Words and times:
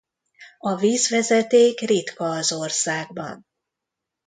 A 0.59 0.75
vízvezeték 0.75 1.79
ritka 1.79 2.29
az 2.29 2.51
országban. 2.51 3.45